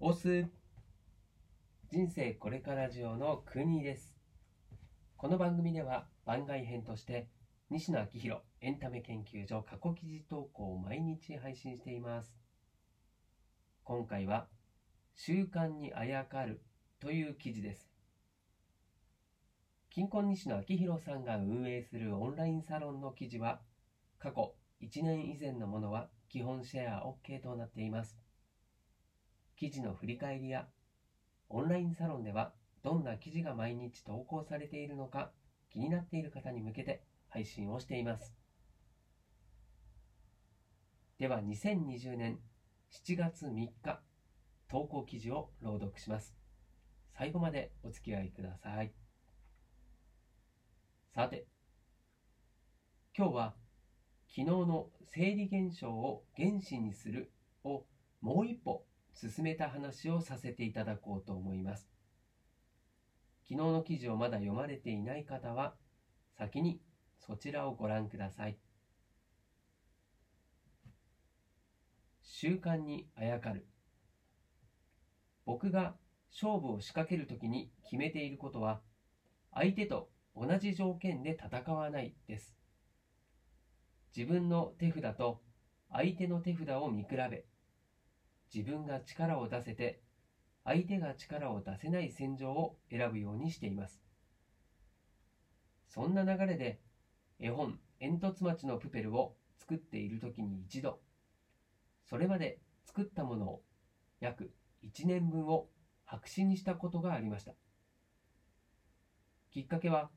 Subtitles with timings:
[0.00, 0.46] オス
[1.90, 4.14] 人生これからジオの国です。
[5.16, 7.26] この番組では番外編として
[7.68, 12.32] 西野昭弘エンタメ研究所過去記事投稿を毎日配信しています。
[13.82, 14.46] 今回は
[15.16, 16.62] 習慣にあやかる
[17.00, 17.90] という記事です。
[19.90, 23.62] 金婚西野昭弘さんが運営するオンラインサロンの記事は
[24.20, 28.27] 過去1年以前のものは基本シェア OK となっています。
[29.58, 30.68] 記事の振り返りや
[31.48, 32.52] オンラインサロンでは
[32.84, 35.32] どんな記事が毎日投稿されているのか
[35.72, 38.32] 気になっている方に向けて配信をしています。
[41.18, 42.38] では2020年
[42.92, 44.00] 7月3日
[44.68, 46.36] 投稿記事を朗読します。
[47.16, 48.92] 最後までお付き合いください。
[51.12, 51.46] さて
[53.16, 53.54] 今日は
[54.28, 57.32] 昨日の生理現象を原子にする
[57.64, 57.84] を
[58.20, 58.87] もう一歩
[59.20, 61.90] 進めた話をさせていただこうと思います。
[63.48, 65.74] 昨日の記事をまだ読まれていない方は
[66.36, 66.80] 先に
[67.18, 68.56] そちらをご覧ください。
[72.22, 73.66] 習慣にあやかる。
[75.44, 75.96] 僕が
[76.30, 78.82] 勝負を仕掛けるときに決めていることは
[79.52, 82.54] 相手と同じ条件で戦わないです。
[84.16, 85.42] 自分の手札と
[85.90, 87.44] 相手の手札を見比べ
[88.54, 90.00] 自分が力を出せて
[90.64, 94.02] 相手が力を出せない戦場を選ぶようにしています。
[95.88, 96.80] そんな流れで
[97.38, 101.00] 絵本「煙突町のプペル」を作っている時に一度
[102.04, 103.62] それまで作ったものを
[104.20, 105.68] 約1年分を
[106.04, 107.54] 白紙にしたことがありました。
[109.50, 110.10] きっかけは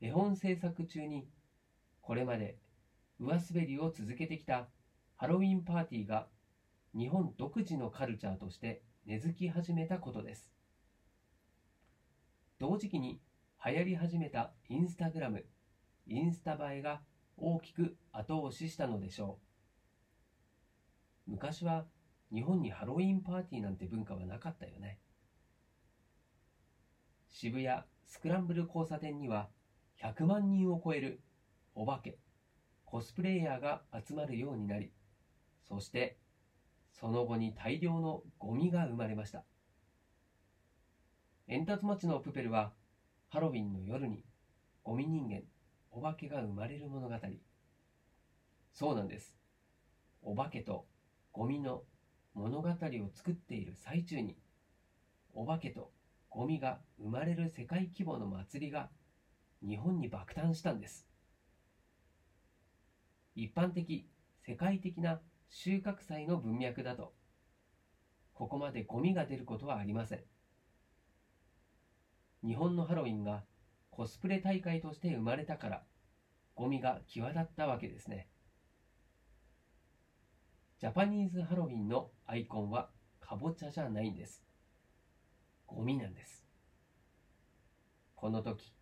[0.00, 1.26] 絵本制作中に
[2.00, 2.58] これまで
[3.18, 4.68] 上滑りを続けてきた
[5.16, 6.28] ハロウィンパーティーが
[6.96, 10.50] 日本独自のカルチャーとして根付き始めたことです。
[12.58, 13.20] 同時期に
[13.62, 15.44] 流行り始めたインスタグラム
[16.06, 17.02] インスタ映えが
[17.36, 19.38] 大きく後押ししたのでしょ
[21.26, 21.32] う。
[21.32, 21.84] 昔は
[22.32, 24.98] 日本にハロウィンパーティーなんて文化はなかったよね。
[27.28, 29.50] 渋谷スクランブル交差点には
[30.00, 31.20] 100万人を超える
[31.74, 32.16] お化け
[32.86, 34.92] コスプレイヤーが集まるようになり
[35.68, 36.16] そして
[36.98, 39.44] その後に大量のゴミが生まれました。
[41.46, 42.72] 煙突町のプペルは
[43.28, 44.24] ハロウィンの夜に
[44.82, 45.42] ゴミ人間
[45.90, 47.14] お化けが生まれる物語。
[48.72, 49.36] そうなんです。
[50.22, 50.86] お化けと
[51.32, 51.82] ゴミの
[52.34, 52.74] 物語を
[53.12, 54.36] 作っている最中に
[55.34, 55.90] お化けと
[56.30, 58.88] ゴミが生まれる世界規模の祭りが
[59.62, 61.06] 日本に爆誕したんです。
[63.34, 64.08] 一般的
[64.46, 67.14] 世界的な収穫祭の文脈だと。
[68.34, 70.24] ここまでゴミが出ることはありません。
[72.46, 73.44] 日本のハロウィンが
[73.90, 75.82] コスプレ大会として生まれたから
[76.54, 78.28] ゴミが際立ったわけですね。
[80.78, 82.90] ジャパニーズハロウィンのアイコンは
[83.20, 84.44] かぼちゃじゃないんです。
[85.66, 86.46] ゴミなんです。
[88.14, 88.74] この時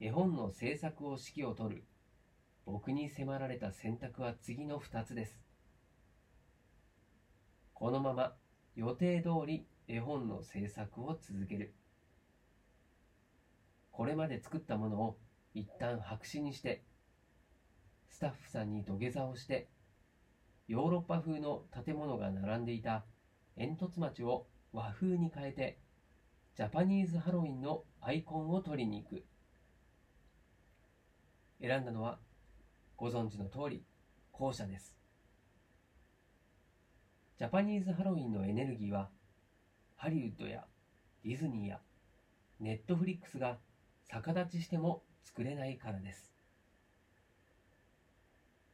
[0.00, 1.84] 絵本の制作を指揮を執る
[2.64, 5.47] 僕に迫られた選択は次の2つです。
[7.78, 8.34] このまま
[8.74, 11.76] 予定通り絵本の制作を続ける。
[13.92, 15.16] これまで作ったものを
[15.54, 16.82] 一旦白紙にして
[18.08, 19.68] スタッフさんに土下座をして
[20.66, 23.04] ヨーロッパ風の建物が並んでいた
[23.56, 25.78] 煙突町を和風に変えて
[26.56, 29.24] ジャパニーズハロウィンのアイコンを取りに行く。
[31.60, 32.18] 選んだのは
[32.96, 33.84] ご存知の通り
[34.32, 34.97] 後者です。
[37.38, 39.10] ジャパニーズハロウィンのエネルギーは
[39.94, 40.64] ハリウッドや
[41.24, 41.78] ディズニーや
[42.58, 43.58] ネットフリックスが
[44.10, 46.32] 逆立ちしても作れないからです。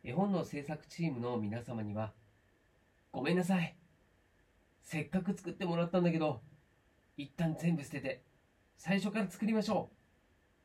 [0.02, 2.12] 絵本の制作チームの皆様には、
[3.12, 3.76] ごめんなさい。
[4.82, 6.40] せっかく作ってもらったんだけど、
[7.18, 8.22] 一旦全部捨てて、
[8.78, 9.90] 最初から作りましょ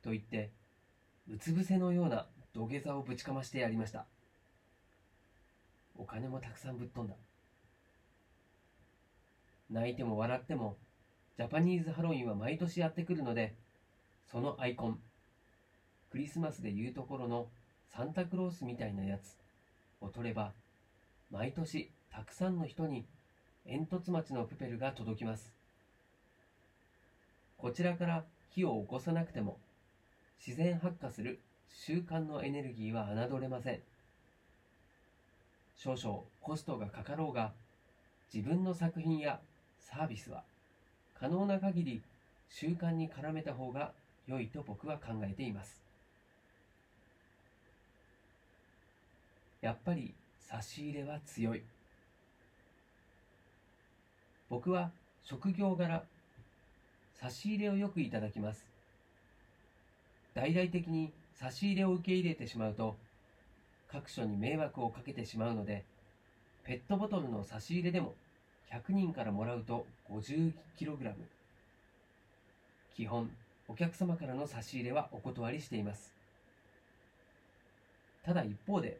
[0.01, 0.51] うと言って、
[1.29, 4.05] うつ伏せのような土下座をぶちかましてやりました。
[5.97, 7.15] お金もたくさんぶっ飛んだ。
[9.69, 10.77] 泣いても笑っても、
[11.37, 13.55] ジャパニーズハロウィンは毎年やってくるので、
[14.31, 14.99] そのアイコン、
[16.11, 17.47] クリスマスでいうところの
[17.87, 19.37] サンタクロースみたいなやつ
[20.01, 20.53] を取れば、
[21.31, 23.05] 毎年たくさんの人に
[23.67, 25.53] 煙突町のプペルが届きます。
[27.57, 29.57] こちらから火を起こさなくても、
[30.45, 31.39] 自然発火する
[31.71, 33.79] 習慣のエネルギーは侮れません。
[35.75, 37.53] 少々コストがかかろうが、
[38.33, 39.39] 自分の作品や
[39.91, 40.43] サービスは
[41.19, 42.01] 可能な限り
[42.49, 43.91] 習慣に絡めた方が
[44.27, 45.81] 良いと僕は考えています。
[49.61, 51.63] やっぱり差し入れは強い。
[54.49, 54.91] 僕は
[55.23, 56.03] 職業柄
[57.19, 58.65] 差し入れをよくいただきます。
[60.33, 62.95] 大々的に差し入れを受け入れてしまうと
[63.91, 65.83] 各所に迷惑をかけてしまうので
[66.63, 68.13] ペットボトルの差し入れでも
[68.71, 71.13] 100人からもらうと 50kg
[72.95, 73.29] 基本
[73.67, 76.13] お客様からの差し入れはお断りしています。
[78.23, 78.99] ただ一方で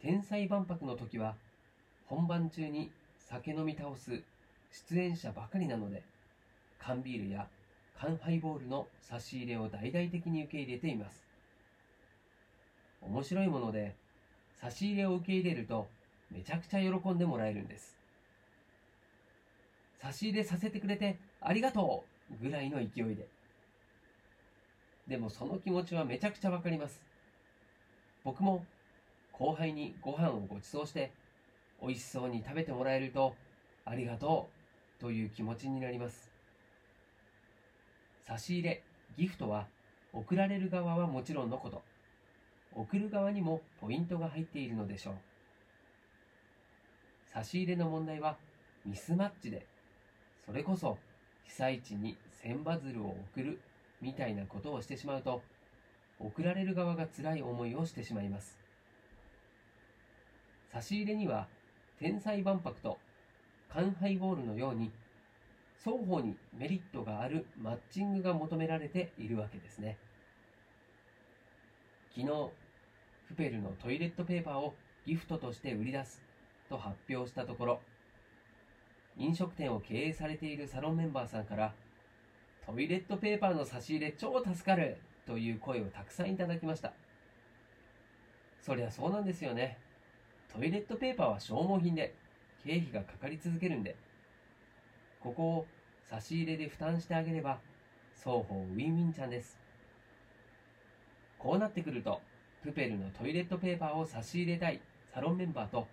[0.00, 1.36] 天才万博の時は
[2.06, 4.20] 本番中に酒飲み倒す
[4.90, 6.02] 出演者ばかりなので
[6.78, 7.46] 缶ビールや
[7.96, 11.22] 缶ハイボールの差し入れを大々的に受け入れています。
[13.00, 13.94] 面白いもので
[14.60, 15.88] 差し入れを受け入れると
[16.30, 18.01] めちゃくちゃ喜んでもらえるんです。
[20.02, 23.28] 差し入れさせてくれてありがとうぐらいの勢いで。
[25.06, 27.00] でもその気持ちはめちゃくちゃわかります。
[28.24, 28.64] 僕も
[29.32, 31.12] 後輩にご飯をご馳走して
[31.80, 33.34] 美味しそうに食べてもらえると
[33.84, 34.48] ありがと
[34.98, 36.32] うという気持ちになります。
[38.26, 38.82] 差し入れ
[39.16, 39.68] ギフトは
[40.12, 41.80] 送られる側はもちろんのこと。
[42.74, 45.14] 送る側にもポイントが入っているのでしょう。
[47.26, 48.36] 差し入れの問題は
[48.84, 49.66] ミスマッチで
[50.46, 50.98] それこそ
[51.44, 53.60] 被災地に千羽鶴を送る
[54.00, 55.42] みたいなことをしてしまうと
[56.18, 58.58] 送られる側が辛い思いをしてしまいます。
[60.72, 61.48] 差し入れには
[61.98, 62.98] 天才万博と
[63.68, 64.90] 缶ハイボールのように
[65.84, 69.98] 双方にメリットがあるマッチングが求められているわけですね。
[72.14, 72.50] 昨日
[73.28, 74.74] フペルのトイレットペーパーを
[75.06, 76.22] ギフトとして売り出す
[76.68, 77.80] と発表したところ
[79.16, 81.74] 飲食店を経営されているサロンメンバーさんから
[82.66, 86.92] トイレットペーパーの差し入れ超助かるという声をたくさんいただきました。
[88.60, 89.78] そりゃそうなんですよね。
[90.52, 92.14] トイレットペーパーは消耗品で
[92.64, 93.96] 経費がかかり続けるんで。
[95.20, 95.66] ここを
[96.04, 97.58] 差し入れで負担してあげれば
[98.16, 99.58] 双方ウィンウィンちゃんです。
[101.38, 102.20] こうなってくると
[102.62, 104.80] プペルのトイレットペーパーを差し入れたい
[105.12, 105.86] サロンメンバーと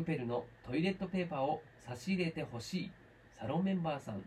[0.00, 2.90] プペルのトイレットペーパーを差し入れてほしい
[3.38, 4.22] サロンメンバーさん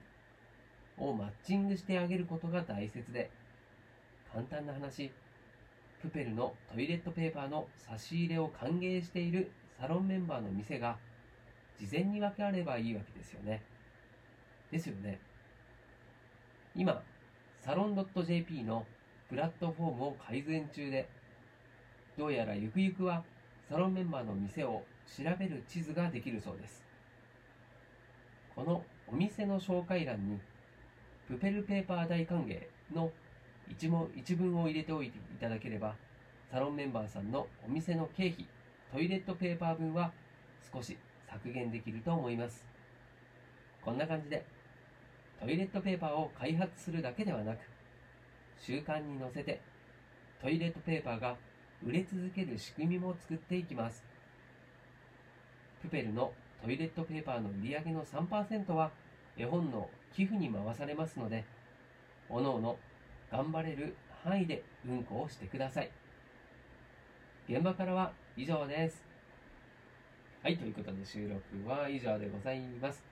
[1.03, 3.31] をマッチングしてあげることが大切で
[4.31, 5.11] 簡単な話
[6.03, 10.97] プペルのトイレットペーパーの差し入れを歓迎しているサロンメンバーの店が
[11.79, 13.63] 事前に分けらればいいわけですよね。
[14.71, 15.19] ですよね。
[16.75, 17.01] 今、
[17.61, 18.85] サロン .jp の
[19.27, 21.09] プラットフォームを改善中で、
[22.17, 23.23] どうやらゆくゆくは
[23.69, 26.83] サロンメンバーの店を調べる地図ができるそうです。
[28.55, 30.39] このお店の紹介欄に、
[31.27, 32.61] プペルペーパー大歓迎
[32.93, 33.11] の
[33.69, 35.95] 一文一文を入れておいていただければ、
[36.51, 38.47] サロンメンバーさんのお店の経費、
[38.91, 40.11] トイレットペーパー分は
[40.71, 40.97] 少し
[41.27, 42.63] 削減できると思います。
[43.83, 44.45] こんな感じで、
[45.39, 47.59] トイレットペーパーを開発するだけではなく、
[48.59, 49.61] 習慣に乗せて、
[50.41, 51.35] トイレットペーパーが
[51.85, 54.12] 売れ続ける仕組みも作っていきます。
[55.83, 56.31] プペルの
[56.63, 58.89] トイレットペーパーの売り上げの3%は
[59.37, 61.43] 絵本の寄付に回されますので、
[62.29, 62.77] おのおの
[63.29, 65.91] 頑張れる範囲で運行をしてください。
[67.49, 69.03] 現場からは以上です。
[70.41, 73.03] はい、ということで収録は以上でございます。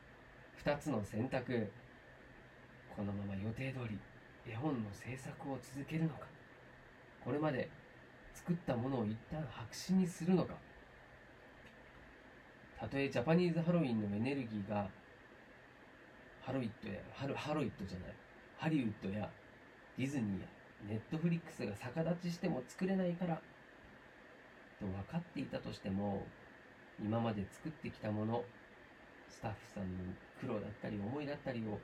[0.63, 1.70] 2つの選択。
[2.96, 4.00] このまま予定通り
[4.50, 6.25] 絵本の制作を続けるのか、
[7.25, 7.70] これまで
[8.34, 10.54] 作ったものを一旦白紙にするのか、
[12.82, 14.90] たとえジャパニーズハロウィンのエネルギーが
[16.42, 18.16] ハロイットやハロハロイットじゃない。
[18.58, 19.30] ハリウッドや
[20.00, 20.48] ディズニーや
[20.90, 23.36] ネットフリックスが逆立ちしても作れないから
[24.80, 26.26] と分かっていたとしても
[27.00, 28.44] 今まで作ってきたもの
[29.30, 31.78] スタッフさんの苦労だったり思いだったりを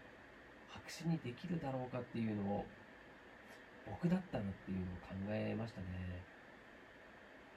[0.68, 2.66] 白紙にできるだろうかっていうのを
[3.86, 5.86] 僕だったらっていうのを考えましたね。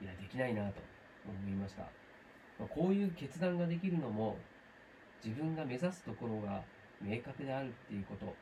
[0.02, 0.80] いやできないなと
[1.26, 1.82] 思いました、
[2.60, 4.36] まあ、こういう決断ができるのも
[5.24, 6.62] 自分が目指すところが
[7.00, 8.34] 明確であるっていうこと。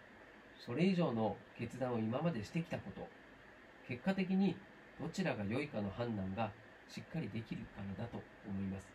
[0.58, 3.06] それ以上の決断を今までしてきたこと。
[3.86, 4.56] 結果的に
[5.00, 6.50] どちらが良いかの判断が
[6.88, 8.88] しっかりできるからだと思います。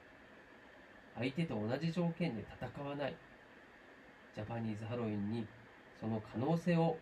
[1.15, 3.15] 相手と同じ条件で戦わない。
[4.35, 5.47] ジャパニーズハロウィンに
[5.99, 6.97] その可能性を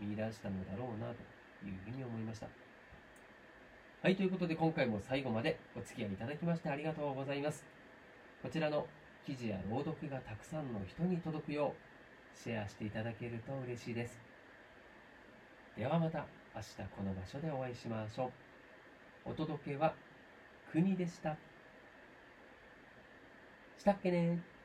[0.00, 2.65] 見出したのだろうなというふうに思いました。
[4.02, 7.64] はいということで今回も最後までお付き合いいただきましてありがとうございます
[8.42, 8.86] こちらの
[9.26, 11.86] 記事や朗読がたくさんの人に届くよう
[12.36, 14.20] シェアしていただけると嬉しいです。
[15.76, 18.30] ではまた明日この場所でお会いしましょ
[19.26, 19.30] う。
[19.30, 19.94] お届けは
[20.70, 21.36] 国でした。
[23.78, 24.55] したっけね